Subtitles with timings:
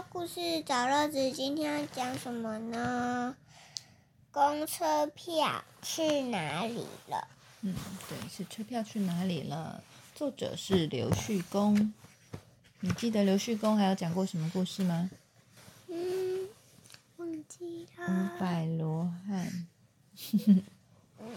[0.00, 3.36] 说故事找乐子，今天要讲什么呢？
[4.30, 7.28] 公车票去哪里了？
[7.60, 7.74] 嗯，
[8.08, 9.84] 对，是车票去哪里了？
[10.14, 11.92] 作者是刘旭公。
[12.80, 15.10] 你记得刘旭公还有讲过什么故事吗？
[15.88, 16.48] 嗯，
[17.18, 18.32] 忘记五了。
[18.40, 19.66] 百罗汉，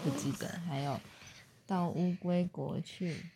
[0.02, 0.48] 不记得。
[0.66, 0.98] 还有
[1.66, 3.26] 到乌龟国去。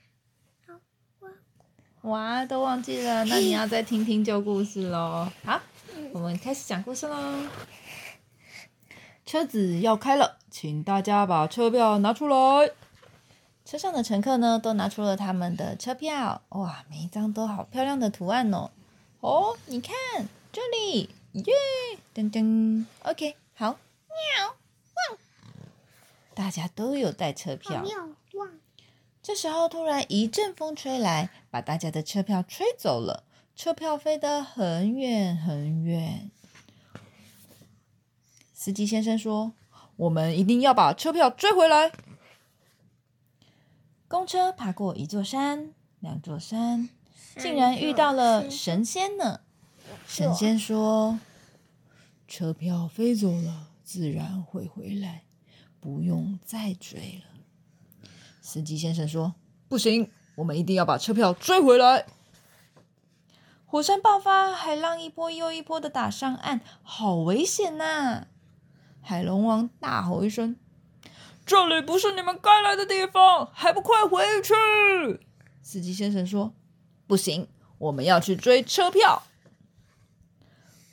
[2.03, 5.29] 哇，都忘记了，那你要再听听旧故事喽。
[5.45, 5.61] 好，
[6.12, 7.16] 我们开始讲故事喽。
[9.27, 12.70] 车子要开了，请大家把车票拿出来。
[13.65, 16.41] 车上的乘客呢，都拿出了他们的车票。
[16.51, 18.70] 哇，每一张都好漂亮的图案哦。
[19.20, 19.95] 哦，你看
[20.53, 21.45] 这里，耶，
[22.15, 23.77] 噔噔，OK，好，
[24.09, 24.56] 喵，
[24.95, 25.19] 汪，
[26.34, 27.83] 大家都有带车票。
[27.83, 28.48] 妙望，
[29.28, 33.24] 这时候，突然一阵风吹来，把大家的车票吹走了。
[33.55, 36.30] 车票飞得很远很远。
[38.55, 39.53] 司机先生说
[39.97, 41.92] ：“我们一定要把车票追回来。”
[44.08, 46.88] 公车爬过一座山，两座山，
[47.36, 49.42] 竟然遇到了神仙呢。
[50.06, 51.20] 神仙说
[52.27, 55.25] ：“车票飞走了，自然会回来，
[55.78, 57.25] 不用再追了。”
[58.48, 59.34] 司机先生说
[59.68, 62.06] ：“不行，我们一定要把车票追回来。”
[63.66, 68.26] 火山爆发，海浪一波又一波的打上岸，好危险呐、
[69.02, 70.56] 海龙王大吼一声
[71.44, 75.20] ：“这里不是你们该来的地方，还不快回去！”
[75.60, 76.54] 司机先生说
[77.06, 79.24] ：“不行，我们要去追车票。”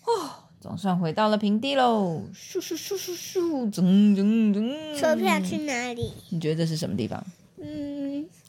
[0.04, 2.24] 哦，总算回到了平地喽！
[2.34, 3.82] 咻咻咻咻咻，噌
[4.14, 5.00] 噌噌。
[5.00, 6.12] 车票去哪里？
[6.28, 7.26] 你觉得这是什么地方？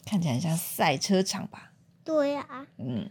[0.07, 1.73] 嗯，看起来很像赛车场吧？
[2.05, 2.47] 对呀、
[2.79, 3.11] 嗯，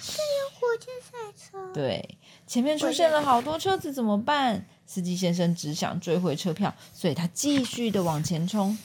[0.00, 1.72] 这有火箭赛车。
[1.74, 4.64] 对，前面出现了好多车子，怎么办？
[4.86, 8.78] 司机先生只想追回车票，所以他继续的往前冲。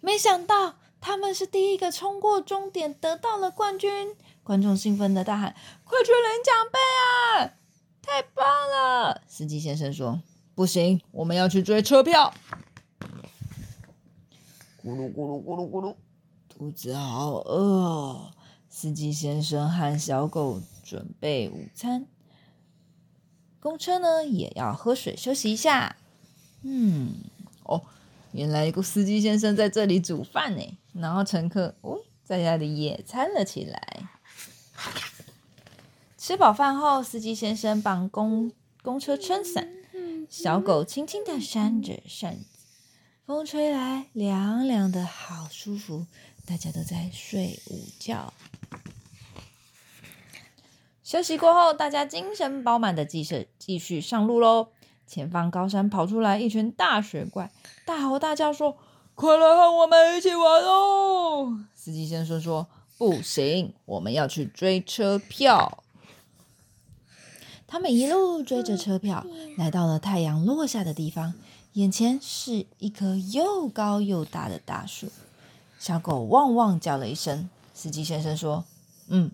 [0.00, 4.16] 没想到他们是第一个冲过终点，得到了冠军。
[4.42, 7.52] 观众兴奋的大喊：“快去领奖杯啊！
[8.02, 10.22] 太棒了！”司机先生说
[10.56, 12.32] ：“不行，我们要去追车票。”
[14.82, 15.94] 咕噜咕噜咕噜咕噜，
[16.48, 18.32] 肚子好饿。
[18.68, 22.06] 司机先生和小狗准备午餐，
[23.58, 25.96] 公车呢也要喝水休息一下。
[26.62, 27.14] 嗯，
[27.64, 27.82] 哦，
[28.32, 34.08] 原来一个司机先生在这里煮饭呢，然后乘客哦在家里野餐了起来。
[36.16, 38.52] 吃饱饭后，司机先生帮公
[38.82, 39.68] 公车撑伞，
[40.28, 42.59] 小狗轻轻地扇着扇子，
[43.30, 46.04] 风吹来，凉凉的，好舒服。
[46.44, 48.34] 大家都在睡午觉。
[51.04, 54.70] 休息过后，大家精神饱满的继续继续上路喽。
[55.06, 57.52] 前方高山跑出来一群大雪怪，
[57.86, 58.76] 大吼大叫说
[59.14, 62.66] ：“快来和我们一起玩哦！”司机先生说
[62.98, 65.84] ：“不行，我们要去追车票。”
[67.68, 69.24] 他们一路追着车票，
[69.56, 71.34] 来到了太阳落下的地方，
[71.74, 75.10] 眼前是一棵又高又大的大树。
[75.78, 78.64] 小狗汪汪叫了一声，司机先生说
[79.08, 79.30] ：“嗯，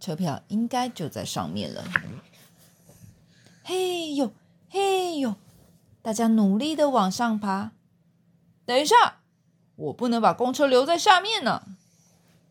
[0.00, 1.84] 车票应该就在上面了。”
[3.64, 4.32] 嘿呦，
[4.70, 5.34] 嘿呦，
[6.02, 7.72] 大家努力的往上爬。
[8.64, 9.20] 等一下，
[9.76, 11.62] 我不能把公车留在下面呢。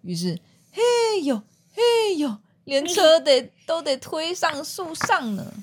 [0.02, 0.40] 于是，
[0.72, 1.42] 嘿呦，
[1.74, 5.54] 嘿呦，连车得都得推上树上呢。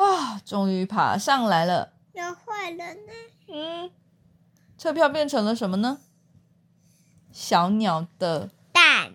[0.00, 1.92] 啊，终于爬上来了。
[2.14, 3.12] 有坏了呢？
[3.48, 3.90] 嗯，
[4.78, 5.98] 车票变成了什么呢？
[7.30, 9.14] 小鸟的蛋。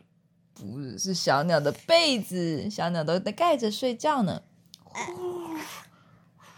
[0.53, 4.43] 不是，是小鸟的被子，小鸟都在盖着睡觉呢。
[4.83, 5.57] 呼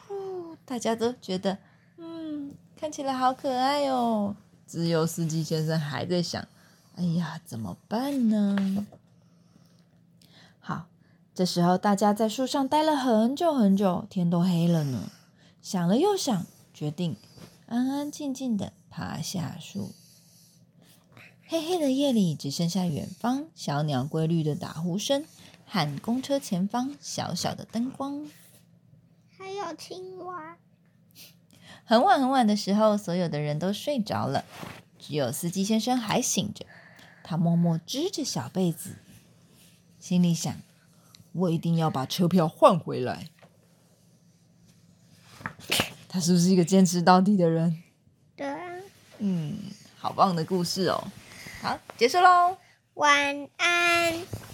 [0.08, 1.58] 呼，大家都觉得，
[1.96, 4.36] 嗯，看起来好可爱哦。
[4.68, 6.46] 只有司机先生还在想，
[6.98, 8.86] 哎呀，怎么办呢？
[11.38, 15.12] 好，这时候大家在树上待了很久很久，天都黑了呢。
[15.62, 17.16] 想了又想，决定
[17.68, 19.92] 安安静静的爬下树。
[21.46, 25.26] 黑黑的夜里，只剩下远方小鸟规律的打呼声
[25.68, 28.26] 和公车前方小小的灯光。
[29.38, 30.58] 还有青蛙。
[31.86, 34.44] 很晚很晚的时候，所有的人都睡着了，
[34.98, 36.66] 只有司机先生还醒着。
[37.24, 38.96] 他默默支着小被子，
[40.00, 40.56] 心里想：
[41.38, 43.30] 我一定要把车票换回来。
[46.10, 47.84] 他是不是一个坚持到底的人？
[48.36, 48.58] 对啊。
[49.20, 49.58] 嗯，
[49.98, 51.04] 好棒的故事哦！
[51.62, 52.58] 好，结束喽。
[52.96, 54.47] 晚安。